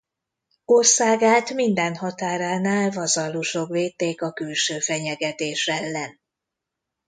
Országát 0.65 1.53
minden 1.53 1.95
határánál 1.95 2.89
vazallusok 2.89 3.69
védték 3.69 4.21
a 4.21 4.33
külső 4.33 4.79
fenyegetés 4.79 5.67
ellen. 5.67 6.19